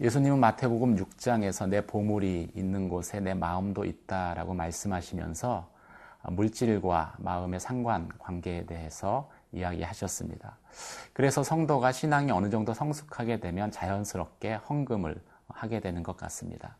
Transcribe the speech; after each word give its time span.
예수님은 0.00 0.38
마태복음 0.38 0.94
6장에서 0.94 1.68
내 1.68 1.84
보물이 1.84 2.52
있는 2.54 2.88
곳에 2.88 3.18
내 3.18 3.34
마음도 3.34 3.84
있다라고 3.84 4.54
말씀하시면서 4.54 5.68
물질과 6.30 7.16
마음의 7.18 7.58
상관 7.58 8.08
관계에 8.18 8.64
대해서 8.64 9.28
이야기하셨습니다. 9.50 10.56
그래서 11.12 11.42
성도가 11.42 11.90
신앙이 11.90 12.30
어느 12.30 12.48
정도 12.48 12.74
성숙하게 12.74 13.40
되면 13.40 13.72
자연스럽게 13.72 14.54
헌금을 14.68 15.20
하게 15.48 15.80
되는 15.80 16.02
것 16.02 16.16
같습니다. 16.16 16.76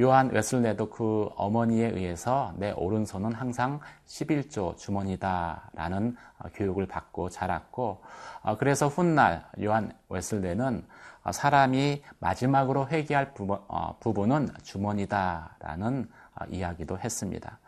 요한 0.00 0.30
웨슬레도 0.30 0.90
그 0.90 1.28
어머니에 1.36 1.88
의해서 1.88 2.52
내 2.56 2.72
오른손은 2.72 3.32
항상 3.32 3.80
11조 4.06 4.76
주머니다라는 4.76 6.16
교육을 6.54 6.86
받고 6.86 7.30
자랐고 7.30 8.02
어, 8.42 8.56
그래서 8.56 8.88
훗날 8.88 9.44
요한 9.62 9.92
웨슬레는 10.08 10.86
사람이 11.30 12.02
마지막으로 12.18 12.88
회개할 12.88 13.32
어, 13.68 13.96
부분은 14.00 14.50
주머니다라는 14.62 16.10
어, 16.36 16.44
이야기도 16.50 16.98
했습니다. 16.98 17.58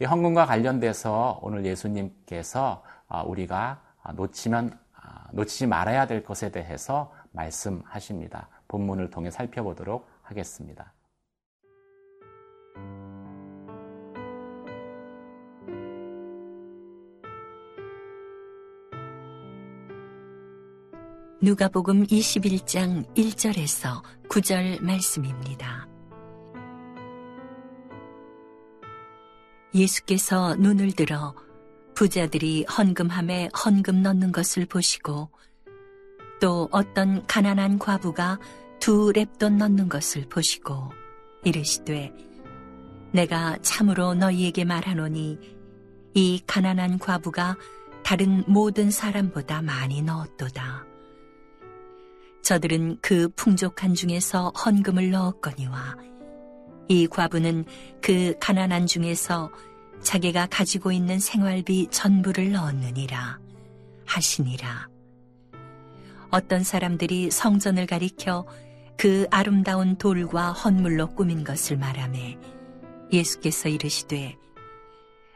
이 0.00 0.04
헌금과 0.04 0.46
관련돼서 0.46 1.38
오늘 1.42 1.64
예수님께서 1.64 2.82
우리가 3.24 3.80
놓치면 4.12 4.78
놓치지 5.32 5.66
말아야 5.66 6.06
될 6.06 6.22
것에 6.22 6.50
대해서 6.50 7.12
말씀하십니다. 7.32 8.48
본문을 8.68 9.10
통해 9.10 9.30
살펴보도록 9.30 10.08
하겠습니다. 10.22 10.92
누가복음 21.42 22.04
21장 22.06 23.06
1절에서 23.14 24.02
9절 24.28 24.82
말씀입니다. 24.82 25.86
예수께서 29.74 30.56
눈을 30.56 30.92
들어 30.92 31.34
부자들이 31.94 32.64
헌금함에 32.64 33.50
헌금 33.64 34.02
넣는 34.02 34.32
것을 34.32 34.66
보시고 34.66 35.28
또 36.40 36.68
어떤 36.70 37.26
가난한 37.26 37.78
과부가 37.78 38.38
두 38.80 39.12
랩돈 39.12 39.56
넣는 39.56 39.88
것을 39.88 40.28
보시고 40.28 40.92
이르시되 41.44 42.12
내가 43.12 43.56
참으로 43.62 44.14
너희에게 44.14 44.64
말하노니 44.64 45.38
이 46.14 46.40
가난한 46.46 46.98
과부가 46.98 47.56
다른 48.02 48.44
모든 48.46 48.90
사람보다 48.90 49.62
많이 49.62 50.02
넣었도다. 50.02 50.84
저들은 52.42 52.98
그 53.02 53.28
풍족한 53.30 53.94
중에서 53.94 54.50
헌금을 54.50 55.10
넣었거니와 55.10 55.96
이 56.88 57.06
과부는 57.08 57.64
그 58.00 58.34
가난한 58.38 58.86
중에서 58.86 59.50
자기가 60.02 60.46
가지고 60.46 60.92
있는 60.92 61.18
생활비 61.18 61.88
전부를 61.90 62.52
넣었느니라 62.52 63.40
하시니라. 64.04 64.95
어떤 66.30 66.64
사람들이 66.64 67.30
성전을 67.30 67.86
가리켜 67.86 68.46
그 68.96 69.26
아름다운 69.30 69.96
돌과 69.96 70.52
헌물로 70.52 71.14
꾸민 71.14 71.44
것을 71.44 71.76
말하매 71.76 72.38
예수께서 73.12 73.68
이르시되 73.68 74.36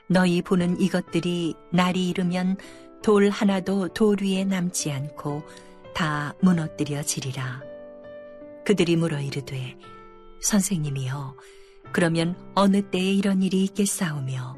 너희 0.09 0.43
보는 0.43 0.81
이것들이 0.81 1.55
날이 1.71 2.09
이르면 2.09 2.57
돌 3.03 3.29
하나도 3.31 3.89
돌 3.89 4.19
위에 4.21 4.45
남지 4.45 4.91
않고 4.91 5.43
다 5.95 6.35
무너뜨려지리라. 6.43 7.63
그들이 8.65 8.97
물어 8.97 9.21
이르되 9.21 9.77
선생님이여 10.41 11.37
그러면 11.93 12.37
어느 12.55 12.83
때에 12.83 13.13
이런 13.13 13.43
일이 13.43 13.65
있겠사오며 13.65 14.57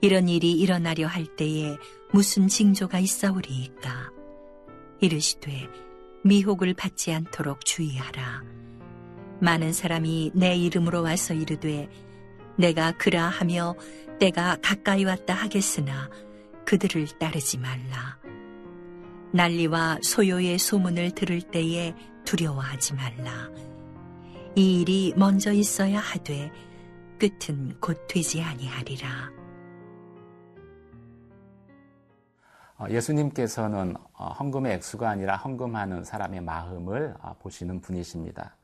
이런 0.00 0.28
일이 0.28 0.52
일어나려 0.52 1.06
할 1.06 1.26
때에 1.36 1.76
무슨 2.12 2.48
징조가 2.48 2.98
있사오리이까 3.00 4.19
이르시되 5.00 5.68
미혹을 6.24 6.74
받지 6.74 7.12
않도록 7.12 7.64
주의하라. 7.64 8.42
많은 9.40 9.72
사람이 9.72 10.32
내 10.34 10.54
이름으로 10.56 11.02
와서 11.02 11.32
이르되 11.32 11.88
내가 12.58 12.92
그라 12.92 13.24
하며 13.28 13.74
때가 14.18 14.58
가까이 14.62 15.04
왔다 15.04 15.32
하겠으나 15.32 16.10
그들을 16.66 17.06
따르지 17.18 17.58
말라. 17.58 18.18
난리와 19.32 20.00
소요의 20.02 20.58
소문을 20.58 21.12
들을 21.12 21.40
때에 21.40 21.94
두려워하지 22.24 22.94
말라. 22.94 23.48
이 24.56 24.80
일이 24.80 25.14
먼저 25.16 25.52
있어야 25.52 26.00
하되 26.00 26.52
끝은 27.18 27.76
곧 27.80 28.06
되지 28.08 28.42
아니하리라. 28.42 29.39
예수님께서는 32.88 33.96
어, 34.14 34.28
헌금의 34.28 34.74
액수가 34.74 35.08
아니라 35.08 35.36
헌금하는 35.36 36.04
사람의 36.04 36.40
마음을 36.40 37.14
어, 37.20 37.34
보시는 37.40 37.80
분이십니다. 37.80 38.54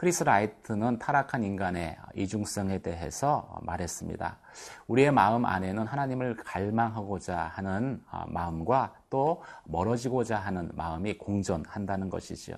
크리스 0.00 0.24
라이트는 0.24 0.98
타락한 0.98 1.44
인간의 1.44 1.94
이중성에 2.14 2.78
대해서 2.78 3.58
말했습니다. 3.60 4.38
우리의 4.86 5.12
마음 5.12 5.44
안에는 5.44 5.86
하나님을 5.86 6.36
갈망하고자 6.36 7.36
하는 7.36 8.02
마음과 8.28 8.94
또 9.10 9.42
멀어지고자 9.64 10.38
하는 10.38 10.70
마음이 10.72 11.18
공존한다는 11.18 12.08
것이지요. 12.08 12.56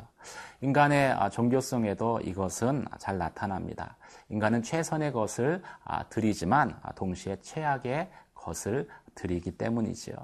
인간의 0.61 1.17
종교성에도 1.33 2.21
이것은 2.21 2.85
잘 2.99 3.19
나타납니다. 3.19 3.97
인간은 4.29 4.63
최선의 4.63 5.11
것을 5.11 5.63
드리지만 6.11 6.79
동시에 6.95 7.39
최악의 7.41 8.09
것을 8.35 8.89
드리기 9.17 9.51
때문이지요. 9.59 10.15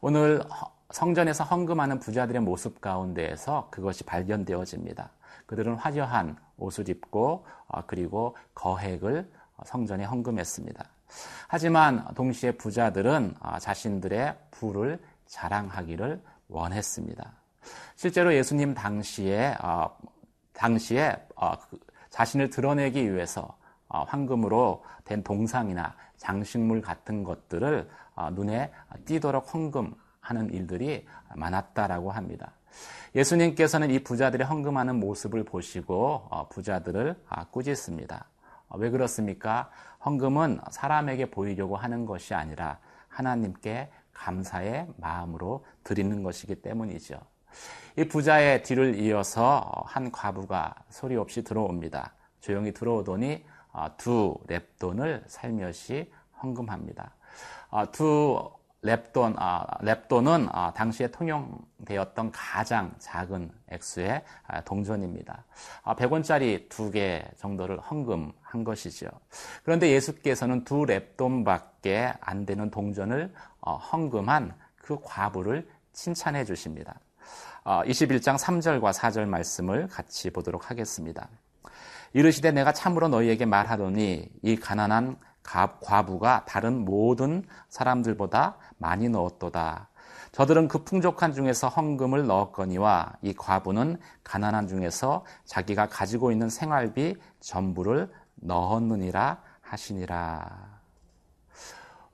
오늘 0.00 0.42
성전에서 0.90 1.44
헌금하는 1.44 1.98
부자들의 1.98 2.42
모습 2.42 2.80
가운데에서 2.80 3.68
그것이 3.70 4.04
발견되어집니다. 4.04 5.10
그들은 5.46 5.74
화려한 5.74 6.36
옷을 6.56 6.88
입고 6.88 7.46
어, 7.66 7.86
그리고 7.86 8.36
거액을 8.54 9.30
성전에 9.64 10.04
헌금했습니다. 10.04 10.84
하지만 11.48 12.04
동시에 12.14 12.52
부자들은 12.52 13.34
어, 13.40 13.58
자신들의 13.58 14.36
부를 14.50 15.00
자랑하기를 15.26 16.22
원했습니다. 16.48 17.32
실제로 17.96 18.34
예수님 18.34 18.74
당시에 18.74 19.56
어, 19.62 19.96
당시에 20.52 21.16
그 21.70 21.78
자신을 22.10 22.50
드러내기 22.50 23.12
위해서 23.12 23.56
황금으로 23.88 24.84
된 25.04 25.22
동상이나 25.22 25.94
장식물 26.16 26.80
같은 26.80 27.24
것들을 27.24 27.88
어, 27.90 28.03
눈에 28.32 28.72
띄도록 29.04 29.52
헌금하는 29.52 30.52
일들이 30.52 31.06
많았다라고 31.34 32.10
합니다. 32.10 32.52
예수님께서는 33.14 33.90
이 33.90 34.02
부자들의 34.02 34.46
헌금하는 34.46 34.98
모습을 34.98 35.44
보시고 35.44 36.26
어, 36.30 36.48
부자들을 36.48 37.16
아, 37.28 37.44
꾸짖습니다. 37.44 38.26
어, 38.68 38.78
왜 38.78 38.90
그렇습니까? 38.90 39.70
헌금은 40.04 40.60
사람에게 40.70 41.30
보이려고 41.30 41.76
하는 41.76 42.06
것이 42.06 42.34
아니라 42.34 42.78
하나님께 43.08 43.90
감사의 44.12 44.88
마음으로 44.96 45.64
드리는 45.84 46.22
것이기 46.22 46.56
때문이죠. 46.56 47.20
이 47.96 48.08
부자의 48.08 48.64
뒤를 48.64 48.96
이어서 48.96 49.70
한 49.86 50.10
과부가 50.10 50.74
소리 50.88 51.14
없이 51.14 51.44
들어옵니다. 51.44 52.14
조용히 52.40 52.72
들어오더니 52.72 53.44
두 53.96 54.36
랩돈을 54.48 55.22
살며시 55.28 56.10
헌금합니다. 56.42 57.12
아, 57.76 57.86
두 57.86 58.52
랩돈, 58.84 59.34
아, 59.36 59.66
랩돈은 59.80 60.48
아, 60.52 60.72
당시에 60.74 61.08
통용되었던 61.08 62.30
가장 62.30 62.94
작은 63.00 63.50
액수의 63.68 64.22
동전입니다. 64.64 65.44
100원짜리 65.82 66.68
두 66.68 66.92
개 66.92 67.24
정도를 67.36 67.80
헌금한 67.80 68.62
것이죠. 68.62 69.08
그런데 69.64 69.90
예수께서는 69.90 70.62
두 70.62 70.86
랩돈밖에 70.86 72.16
안 72.20 72.46
되는 72.46 72.70
동전을 72.70 73.34
어, 73.60 73.74
헌금한 73.76 74.54
그 74.76 74.96
과부를 75.02 75.68
칭찬해 75.92 76.44
주십니다. 76.44 77.00
21장 77.64 78.38
3절과 78.38 78.92
4절 78.92 79.26
말씀을 79.26 79.88
같이 79.88 80.30
보도록 80.30 80.70
하겠습니다. 80.70 81.28
이르시되 82.12 82.52
내가 82.52 82.72
참으로 82.72 83.08
너희에게 83.08 83.46
말하노니 83.46 84.28
이 84.42 84.56
가난한 84.56 85.16
과부가 85.44 86.44
다른 86.46 86.84
모든 86.84 87.44
사람들보다 87.68 88.56
많이 88.78 89.08
넣었도다. 89.08 89.88
저들은 90.32 90.66
그 90.66 90.82
풍족한 90.82 91.32
중에서 91.32 91.68
헌금을 91.68 92.26
넣었거니와 92.26 93.12
이 93.22 93.34
과부는 93.34 93.98
가난한 94.24 94.66
중에서 94.66 95.24
자기가 95.44 95.86
가지고 95.88 96.32
있는 96.32 96.48
생활비 96.48 97.16
전부를 97.38 98.10
넣었느니라 98.34 99.40
하시니라. 99.60 100.74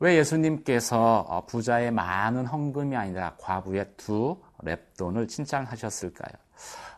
왜 0.00 0.16
예수님께서 0.16 1.20
어, 1.28 1.46
부자의 1.46 1.90
많은 1.92 2.46
헌금이 2.46 2.96
아니라 2.96 3.36
과부의 3.38 3.92
두 3.96 4.40
랩돈을 4.64 5.28
칭찬하셨을까요? 5.28 6.32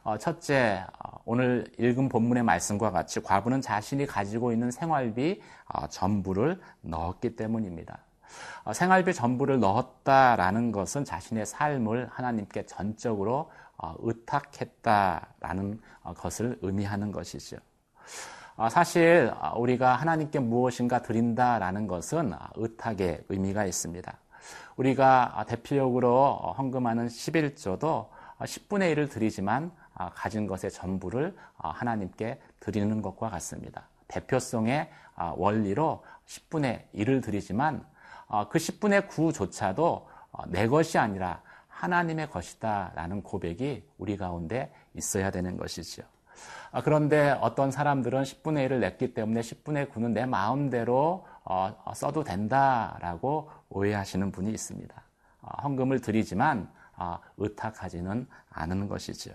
어, 0.05 0.19
첫째, 0.19 0.85
어, 0.99 1.21
오늘 1.25 1.65
읽은 1.79 2.09
본문의 2.09 2.43
말씀과 2.43 2.91
같이 2.91 3.23
과부는 3.23 3.61
자신이 3.61 4.07
가지고 4.07 4.51
있는 4.51 4.73
생활비 4.73 5.41
어, 5.69 5.87
전부를 5.87 6.61
넣었기 6.81 7.37
때문입니다. 7.37 7.99
생활비 8.73 9.13
전부를 9.13 9.61
넣었다라는 9.61 10.73
것은 10.73 11.05
자신의 11.05 11.47
삶을 11.47 12.09
하나님께 12.11 12.65
전적으로 12.65 13.51
의탁했다라는 13.99 15.81
것을 16.17 16.59
의미하는 16.63 17.13
것이죠. 17.13 17.59
사실 18.71 19.33
우리가 19.57 19.97
하나님께 19.97 20.39
무엇인가 20.39 21.03
드린다라는 21.03 21.89
것은 21.89 22.33
의탁의 22.55 23.25
의미가 23.29 23.67
있습니다. 23.67 24.17
우리가 24.77 25.45
대표적으로 25.49 26.55
헌금하는 26.57 27.09
11조도 27.09 28.09
10분의 28.39 28.95
1을 28.95 29.11
드리지만 29.11 29.65
아, 29.65 29.82
가진 30.11 30.47
것의 30.47 30.71
전부를 30.71 31.37
아, 31.59 31.71
하나님께 31.71 32.41
드리는 32.61 33.03
것과 33.03 33.31
같습니다. 33.31 33.89
대표성의 34.09 34.91
아, 35.15 35.35
원리로 35.37 36.05
10분의 36.27 36.83
1을 36.95 37.23
드리지만 37.23 37.85
그 38.49 38.59
10분의 38.59 39.09
9조차도 39.09 39.81
어, 40.33 40.47
내 40.49 40.67
것이 40.67 40.99
아니라 40.99 41.43
하나님의 41.69 42.31
것이다 42.31 42.93
라는 42.95 43.23
고백이 43.23 43.87
우리 43.99 44.17
가운데 44.17 44.73
있어야 44.95 45.31
되는 45.31 45.57
것이죠. 45.57 46.03
그런데 46.85 47.37
어떤 47.41 47.71
사람들은 47.71 48.23
10분의 48.23 48.69
1을 48.69 48.79
냈기 48.79 49.13
때문에 49.13 49.41
10분의 49.41 49.91
9는 49.91 50.13
내 50.13 50.25
마음대로 50.25 51.27
어, 51.45 51.77
어, 51.85 51.95
써도 51.95 52.25
된다라고 52.25 53.51
오해하시는 53.69 54.33
분이 54.33 54.51
있습니다. 54.51 55.03
헌금을 55.65 56.01
드리지만 56.01 56.71
의탁하지는 57.37 58.29
않은 58.51 58.89
것이죠. 58.89 59.33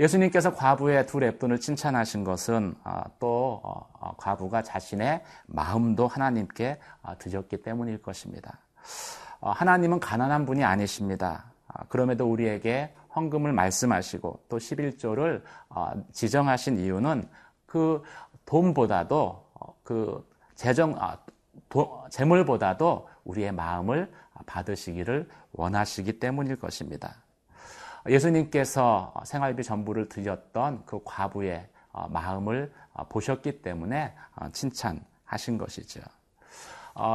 예수님께서 0.00 0.54
과부의 0.54 1.06
두 1.06 1.18
랩돈을 1.18 1.60
칭찬하신 1.60 2.24
것은 2.24 2.74
어, 2.84 3.02
또 3.18 3.60
어, 3.62 3.86
어, 4.00 4.16
과부가 4.16 4.62
자신의 4.62 5.22
마음도 5.46 6.08
하나님께 6.08 6.78
드렸기 7.18 7.58
때문일 7.62 8.00
것입니다. 8.00 8.58
하나님은 9.42 10.00
가난한 10.00 10.46
분이 10.46 10.64
아니십니다. 10.64 11.52
그럼에도 11.88 12.30
우리에게 12.30 12.94
헌금을 13.14 13.52
말씀하시고 13.52 14.44
또 14.48 14.58
11조를 14.58 15.42
지정하신 16.12 16.78
이유는 16.78 17.26
그 17.64 18.02
돈보다도 18.44 19.46
그 19.82 20.28
재정 20.54 20.98
재물보다도 22.10 23.08
우리의 23.24 23.52
마음을 23.52 24.12
받으시기를 24.44 25.28
원하시기 25.52 26.18
때문일 26.18 26.56
것입니다. 26.56 27.16
예수님께서 28.08 29.12
생활비 29.24 29.62
전부를 29.62 30.08
드렸던 30.08 30.84
그 30.86 31.00
과부의 31.04 31.68
어, 31.92 32.08
마음을 32.08 32.72
어, 32.92 33.04
보셨기 33.08 33.62
때문에 33.62 34.14
어, 34.36 34.48
칭찬하신 34.50 35.58
것이죠. 35.58 36.00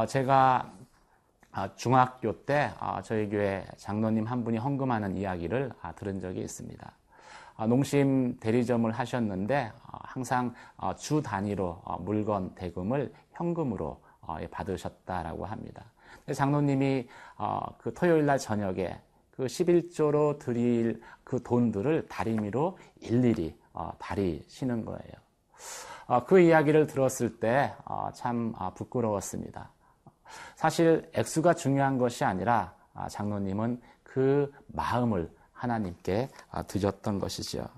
제가 0.08 0.72
중학교 1.76 2.44
때 2.44 2.72
저희 3.04 3.28
교회 3.28 3.64
장로님 3.76 4.24
한 4.24 4.42
분이 4.42 4.56
헌금하는 4.56 5.16
이야기를 5.16 5.70
들은 5.94 6.18
적이 6.18 6.40
있습니다. 6.40 6.92
농심 7.68 8.38
대리점을 8.40 8.90
하셨는데 8.90 9.70
항상 9.84 10.54
주 10.96 11.22
단위로 11.22 11.82
물건 12.00 12.54
대금을 12.54 13.12
현금으로 13.32 14.00
받으셨다라고 14.50 15.44
합니다. 15.44 15.84
장로님이 16.32 17.06
그 17.78 17.94
토요일 17.94 18.26
날 18.26 18.38
저녁에 18.38 18.98
그 19.36 19.44
11조로 19.44 20.38
드릴 20.38 21.02
그 21.22 21.42
돈들을 21.42 22.08
다리미로 22.08 22.78
일일이 23.00 23.54
어, 23.72 23.92
다리시는 23.98 24.84
거예요. 24.86 25.12
어, 26.06 26.24
그 26.24 26.40
이야기를 26.40 26.86
들었을 26.86 27.38
때참 27.38 28.54
어, 28.58 28.72
부끄러웠습니다. 28.74 29.70
사실 30.54 31.10
액수가 31.14 31.54
중요한 31.54 31.98
것이 31.98 32.24
아니라 32.24 32.74
장로님은 33.10 33.80
그 34.02 34.52
마음을 34.68 35.30
하나님께 35.52 36.28
드렸던 36.66 37.18
것이죠. 37.18 37.68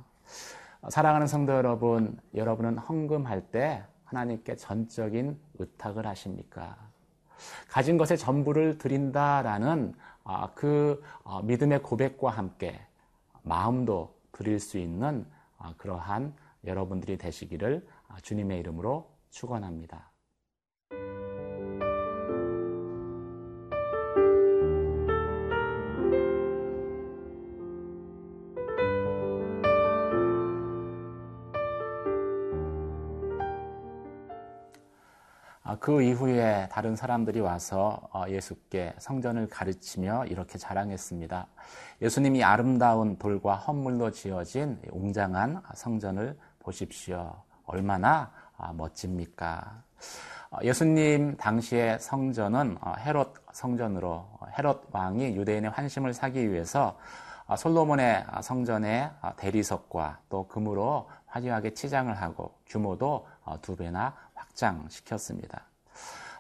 사랑하는 0.89 1.27
성도 1.27 1.53
여러분, 1.53 2.19
여러분은 2.35 2.79
헌금할 2.79 3.51
때 3.51 3.85
하나님께 4.05 4.57
전적인 4.57 5.39
의탁을 5.59 6.07
하십니까? 6.07 6.88
가진 7.69 7.97
것의 7.97 8.19
전부를 8.19 8.79
드린다라는 8.79 9.95
아, 10.25 10.51
그 10.55 11.03
어, 11.23 11.43
믿음의 11.43 11.83
고백과 11.83 12.31
함께 12.31 12.81
마음도 13.43 14.15
드릴 14.33 14.61
수 14.61 14.79
있는 14.79 15.27
아, 15.59 15.75
그러한 15.79 16.35
여러분들이 16.65 17.17
되시기를 17.17 17.87
아, 18.09 18.21
주님의 18.21 18.61
이름으로 18.61 19.11
축원합니다. 19.31 20.08
그 35.89 36.03
이후에 36.03 36.69
다른 36.71 36.95
사람들이 36.97 37.41
와서 37.41 37.99
어, 38.13 38.25
예수께 38.29 38.93
성전을 38.99 39.49
가르치며 39.49 40.27
이렇게 40.27 40.59
자랑했습니다. 40.59 41.47
예수님이 42.03 42.45
아름다운 42.45 43.17
돌과 43.17 43.55
헛물로 43.55 44.11
지어진 44.11 44.79
웅장한 44.91 45.63
성전을 45.75 46.39
보십시오. 46.59 47.33
얼마나 47.65 48.31
아, 48.59 48.75
멋집니까? 48.75 49.83
어, 50.51 50.59
예수님 50.63 51.39
당시의 51.39 51.99
성전은 52.01 52.77
어, 52.83 52.93
헤롯 52.99 53.33
성전으로 53.53 54.29
헤롯 54.59 54.89
왕이 54.93 55.37
유대인의 55.37 55.71
환심을 55.71 56.13
사기 56.13 56.53
위해서 56.53 56.99
솔로몬의 57.57 58.27
성전의 58.43 59.11
대리석과 59.39 60.19
또 60.29 60.47
금으로 60.49 61.09
화려하게 61.25 61.73
치장을 61.73 62.13
하고 62.13 62.59
규모도 62.67 63.27
두 63.63 63.75
배나 63.75 64.15
확장시켰습니다. 64.35 65.65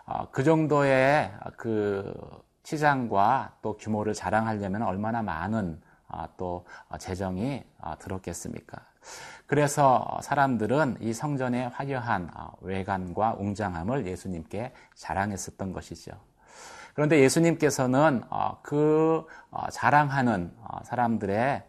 어, 0.08 0.26
그 0.30 0.42
정도의 0.42 1.30
그 1.58 2.14
시장과 2.62 3.56
또 3.60 3.76
규모를 3.76 4.14
자랑하려면 4.14 4.82
얼마나 4.82 5.20
많은 5.22 5.80
어, 6.08 6.24
또 6.38 6.64
재정이 6.98 7.62
어, 7.78 7.94
들었겠습니까? 7.98 8.78
그래서 9.44 10.18
사람들은 10.22 10.96
이 11.00 11.12
성전의 11.12 11.68
화려한 11.70 12.30
외관과 12.60 13.34
웅장함을 13.38 14.06
예수님께 14.06 14.72
자랑했었던 14.94 15.72
것이죠. 15.72 16.12
그런데 16.94 17.20
예수님께서는 17.20 18.22
그 18.62 19.24
자랑하는 19.70 20.52
사람들의 20.82 21.62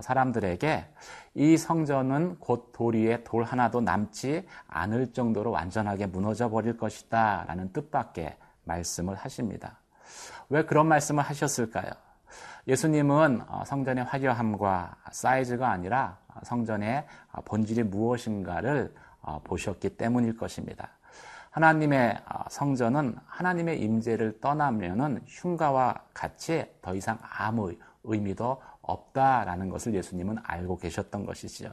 사람들에게 0.00 0.86
이 1.34 1.56
성전은 1.56 2.38
곧돌 2.38 2.94
위에 2.96 3.24
돌 3.24 3.44
하나도 3.44 3.80
남지 3.80 4.46
않을 4.68 5.12
정도로 5.12 5.50
완전하게 5.50 6.06
무너져 6.06 6.50
버릴 6.50 6.76
것이다. 6.76 7.44
라는 7.46 7.72
뜻밖의 7.72 8.36
말씀을 8.64 9.14
하십니다. 9.16 9.78
왜 10.48 10.64
그런 10.64 10.86
말씀을 10.88 11.22
하셨을까요? 11.22 11.90
예수님은 12.68 13.42
어, 13.48 13.64
성전의 13.64 14.04
화려함과 14.04 14.96
사이즈가 15.10 15.70
아니라 15.70 16.18
성전의 16.44 17.06
본질이 17.44 17.82
무엇인가를 17.84 18.94
어, 19.20 19.40
보셨기 19.42 19.96
때문일 19.96 20.36
것입니다. 20.36 20.90
하나님의 21.50 22.18
어, 22.28 22.44
성전은 22.48 23.16
하나님의 23.26 23.80
임재를 23.80 24.40
떠나면은 24.40 25.22
흉가와 25.26 25.94
같이 26.14 26.64
더 26.80 26.94
이상 26.94 27.18
아무 27.20 27.72
의미도 28.04 28.62
없다라는 28.82 29.68
것을 29.68 29.94
예수님은 29.94 30.38
알고 30.42 30.78
계셨던 30.78 31.24
것이지요. 31.24 31.72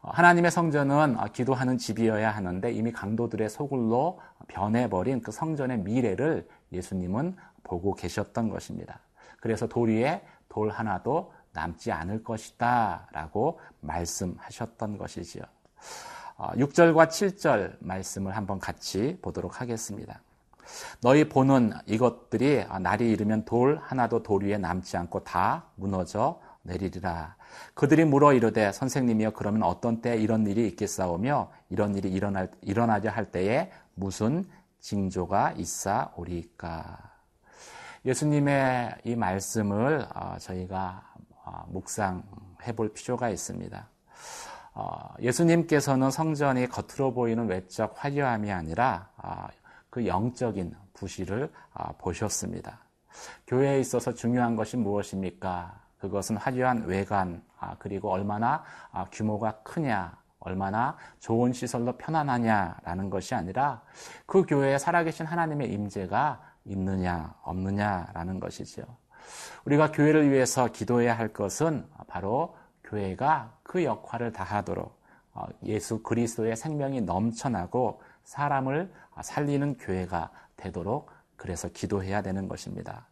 어, 0.00 0.10
하나님의 0.10 0.50
성전은 0.50 1.18
어, 1.18 1.26
기도하는 1.32 1.78
집이어야 1.78 2.30
하는데 2.30 2.72
이미 2.72 2.92
강도들의 2.92 3.48
소굴로 3.48 4.20
변해버린 4.48 5.20
그 5.20 5.32
성전의 5.32 5.78
미래를 5.80 6.48
예수님은 6.72 7.36
보고 7.64 7.94
계셨던 7.94 8.48
것입니다. 8.48 9.00
그래서 9.40 9.66
돌 9.66 9.90
위에 9.90 10.24
돌 10.48 10.70
하나도 10.70 11.32
남지 11.52 11.90
않을 11.90 12.22
것이다 12.22 13.08
라고 13.12 13.60
말씀하셨던 13.80 14.98
것이지요. 14.98 15.42
6절과 16.38 16.96
어, 16.96 17.08
7절 17.08 17.76
말씀을 17.80 18.36
한번 18.36 18.58
같이 18.58 19.18
보도록 19.22 19.60
하겠습니다. 19.60 20.20
너희 21.00 21.28
보는 21.28 21.72
이것들이 21.86 22.64
날이 22.80 23.10
이르면 23.10 23.44
돌 23.44 23.78
하나도 23.82 24.22
돌 24.22 24.44
위에 24.44 24.58
남지 24.58 24.96
않고 24.96 25.24
다 25.24 25.66
무너져 25.76 26.40
내리리라. 26.62 27.36
그들이 27.74 28.04
물어 28.04 28.32
이르되 28.32 28.72
선생님이여 28.72 29.30
그러면 29.30 29.62
어떤 29.62 30.00
때 30.00 30.16
이런 30.16 30.46
일이 30.46 30.66
있겠사오며 30.68 31.50
이런 31.70 31.94
일이 31.94 32.10
일어날, 32.10 32.50
일어나려 32.62 33.10
할 33.10 33.26
때에 33.26 33.70
무슨 33.94 34.44
징조가 34.80 35.52
있사오리까. 35.52 36.98
예수님의 38.04 38.96
이 39.04 39.16
말씀을 39.16 40.06
어, 40.14 40.36
저희가 40.38 41.02
어, 41.44 41.64
묵상해 41.68 42.22
해볼 42.66 42.92
필요가 42.92 43.28
있습니다. 43.30 43.88
어, 44.74 45.14
예수님께서는 45.20 46.10
성전이 46.10 46.68
겉으로 46.68 47.14
보이는 47.14 47.48
외적 47.48 47.94
화려함이 47.96 48.52
아니라 48.52 49.08
아, 49.16 49.48
그 49.96 50.06
영적인 50.06 50.76
부실을 50.92 51.50
아, 51.72 51.90
보셨습니다. 51.92 52.80
교회에 53.46 53.80
있어서 53.80 54.12
중요한 54.12 54.54
것이 54.54 54.76
무엇입니까? 54.76 55.80
그것은 55.96 56.36
화려한 56.36 56.84
외관, 56.84 57.42
아, 57.58 57.76
그리고 57.78 58.10
얼마나 58.10 58.62
규모가 59.10 59.62
크냐, 59.62 60.18
얼마나 60.38 60.98
좋은 61.18 61.54
시설로 61.54 61.96
편안하냐라는 61.96 63.08
것이 63.08 63.34
아니라 63.34 63.80
그 64.26 64.44
교회에 64.44 64.76
살아계신 64.76 65.24
하나님의 65.24 65.72
임재가 65.72 66.42
있느냐, 66.66 67.34
없느냐라는 67.42 68.38
것이지요. 68.38 68.84
우리가 69.64 69.92
교회를 69.92 70.30
위해서 70.30 70.70
기도해야 70.70 71.16
할 71.16 71.28
것은 71.28 71.88
바로 72.06 72.54
교회가 72.84 73.60
그 73.62 73.82
역할을 73.82 74.32
다하도록 74.32 74.94
어, 75.32 75.46
예수 75.64 76.02
그리스도의 76.02 76.54
생명이 76.54 77.00
넘쳐나고 77.00 78.02
사람을 78.24 78.92
살리는 79.22 79.76
교회가 79.78 80.30
되도록 80.56 81.10
그래서 81.36 81.68
기도해야 81.68 82.22
되는 82.22 82.48
것입니다. 82.48 83.06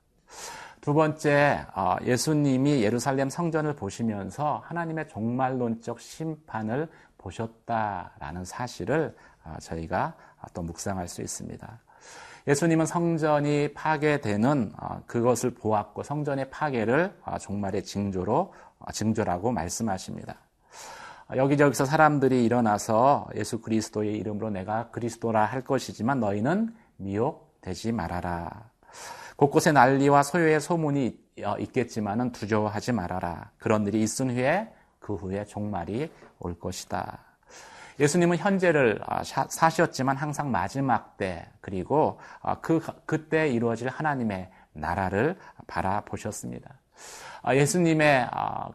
두 0.80 0.92
번째, 0.92 1.64
어, 1.74 1.96
예수님이 2.02 2.82
예루살렘 2.82 3.30
성전을 3.30 3.74
보시면서 3.74 4.62
하나님의 4.66 5.08
종말론적 5.08 5.98
심판을 5.98 6.88
보셨다라는 7.16 8.44
사실을 8.44 9.16
어, 9.44 9.56
저희가 9.60 10.14
또 10.52 10.62
묵상할 10.62 11.08
수 11.08 11.22
있습니다. 11.22 11.80
예수님은 12.46 12.84
성전이 12.84 13.72
파괴되는 13.72 14.72
그것을 15.06 15.54
보았고 15.54 16.02
성전의 16.02 16.50
파괴를 16.50 17.18
종말의 17.40 17.84
징조로 17.84 18.52
징조라고 18.92 19.50
말씀하십니다. 19.52 20.36
여기저기서 21.36 21.84
사람들이 21.84 22.44
일어나서 22.44 23.28
예수 23.34 23.60
그리스도의 23.60 24.16
이름으로 24.18 24.50
내가 24.50 24.90
그리스도라 24.90 25.44
할 25.44 25.62
것이지만 25.62 26.20
너희는 26.20 26.74
미혹되지 26.96 27.92
말아라. 27.92 28.70
곳곳에 29.36 29.72
난리와 29.72 30.22
소요의 30.22 30.60
소문이 30.60 31.18
어, 31.44 31.56
있겠지만은 31.58 32.30
두려워하지 32.30 32.92
말아라. 32.92 33.50
그런 33.58 33.86
일이 33.86 34.02
있은 34.02 34.30
후에 34.30 34.72
그 35.00 35.14
후에 35.14 35.44
종말이 35.44 36.10
올 36.38 36.58
것이다. 36.58 37.18
예수님은 37.98 38.38
현재를 38.38 39.00
아, 39.04 39.22
사셨지만 39.24 40.16
항상 40.16 40.50
마지막 40.50 41.16
때 41.16 41.46
그리고 41.60 42.20
아, 42.40 42.60
그 42.60 42.80
그때 43.06 43.48
이루어질 43.48 43.88
하나님의 43.88 44.50
나라를 44.72 45.36
바라보셨습니다. 45.66 46.74
아, 47.42 47.54
예수님의 47.54 48.28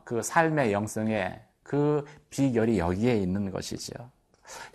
그 0.04 0.22
삶의 0.22 0.72
영성에 0.74 1.42
그 1.70 2.04
비결이 2.32 2.80
여기에 2.80 3.18
있는 3.18 3.52
것이지요. 3.52 4.10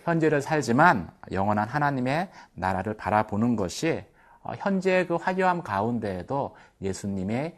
현재를 0.05 0.41
살지만 0.41 1.11
영원한 1.33 1.67
하나님의 1.67 2.31
나라를 2.53 2.93
바라보는 2.93 3.57
것이 3.57 4.01
어, 4.41 4.53
현재의 4.55 5.05
그 5.05 5.15
화려함 5.15 5.61
가운데에도 5.61 6.55
예수님의 6.81 7.57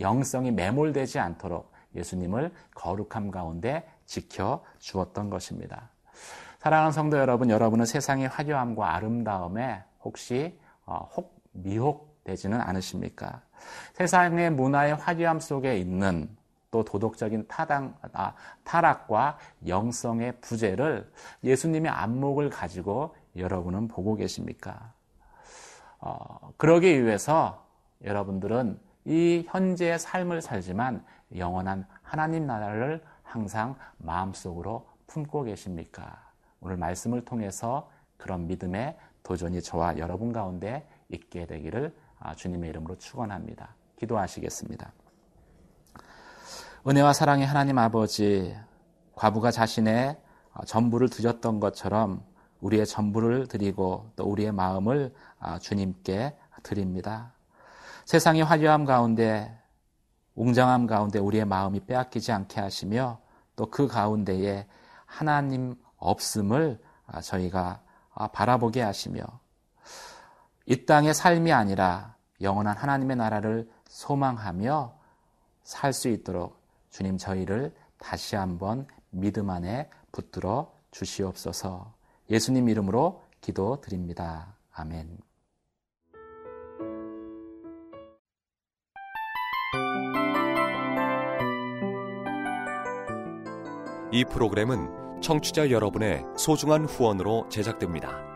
영성이 0.00 0.50
매몰되지 0.50 1.20
않도록 1.20 1.72
예수님을 1.94 2.52
거룩함 2.74 3.30
가운데 3.30 3.88
지켜 4.04 4.64
주었던 4.80 5.30
것입니다. 5.30 5.90
사랑하는 6.58 6.90
성도 6.90 7.18
여러분, 7.18 7.50
여러분은 7.50 7.86
세상의 7.86 8.26
화려함과 8.26 8.96
아름다움에 8.96 9.84
혹시 10.02 10.58
어, 10.86 11.08
혹 11.14 11.40
미혹되지는 11.52 12.60
않으십니까? 12.60 13.42
세상의 13.92 14.50
문화의 14.50 14.96
화려함 14.96 15.38
속에 15.38 15.78
있는 15.78 16.35
또 16.76 16.84
도덕적인 16.84 17.46
타당, 17.48 17.96
아, 18.12 18.34
타락과 18.64 19.38
영성의 19.66 20.40
부재를 20.42 21.10
예수님의 21.42 21.90
안목을 21.90 22.50
가지고 22.50 23.14
여러분은 23.34 23.88
보고 23.88 24.14
계십니까? 24.14 24.92
어, 26.00 26.52
그러기 26.58 27.02
위해서 27.02 27.64
여러분들은 28.04 28.78
이 29.06 29.46
현재의 29.48 29.98
삶을 29.98 30.42
살지만 30.42 31.02
영원한 31.34 31.86
하나님 32.02 32.46
나라를 32.46 33.02
항상 33.22 33.74
마음속으로 33.96 34.86
품고 35.06 35.44
계십니까? 35.44 36.20
오늘 36.60 36.76
말씀을 36.76 37.24
통해서 37.24 37.90
그런 38.18 38.46
믿음의 38.48 38.98
도전이 39.22 39.62
저와 39.62 39.96
여러분 39.96 40.30
가운데 40.30 40.86
있게 41.08 41.46
되기를 41.46 41.96
아, 42.18 42.34
주님의 42.34 42.68
이름으로 42.68 42.98
축원합니다. 42.98 43.74
기도하시겠습니다. 43.98 44.92
은혜와 46.88 47.14
사랑의 47.14 47.44
하나님 47.44 47.78
아버지, 47.78 48.56
과부가 49.16 49.50
자신의 49.50 50.16
어, 50.52 50.64
전부를 50.64 51.08
드렸던 51.08 51.58
것처럼 51.58 52.22
우리의 52.60 52.86
전부를 52.86 53.48
드리고 53.48 54.12
또 54.14 54.24
우리의 54.24 54.52
마음을 54.52 55.12
아, 55.40 55.58
주님께 55.58 56.36
드립니다. 56.62 57.32
세상의 58.04 58.44
화려함 58.44 58.84
가운데, 58.84 59.58
웅장함 60.36 60.86
가운데 60.86 61.18
우리의 61.18 61.44
마음이 61.44 61.80
빼앗기지 61.80 62.30
않게 62.30 62.60
하시며 62.60 63.18
또 63.56 63.66
그 63.66 63.88
가운데에 63.88 64.68
하나님 65.06 65.74
없음을 65.96 66.80
아, 67.08 67.20
저희가 67.20 67.80
아, 68.14 68.28
바라보게 68.28 68.80
하시며 68.80 69.24
이 70.66 70.86
땅의 70.86 71.14
삶이 71.14 71.52
아니라 71.52 72.14
영원한 72.40 72.76
하나님의 72.76 73.16
나라를 73.16 73.68
소망하며 73.88 74.94
살 75.64 75.92
수 75.92 76.06
있도록 76.06 76.55
주님 76.96 77.18
저희를 77.18 77.74
다시 77.98 78.36
한번 78.36 78.86
믿음 79.10 79.50
안에 79.50 79.90
붙들어 80.12 80.72
주시옵소서. 80.92 81.92
예수님 82.30 82.70
이름으로 82.70 83.22
기도 83.42 83.82
드립니다. 83.82 84.56
아멘. 84.72 85.18
이 94.10 94.24
프로그램은 94.24 95.20
청취자 95.20 95.70
여러분의 95.70 96.24
소중한 96.38 96.86
후원으로 96.86 97.46
제작됩니다. 97.50 98.35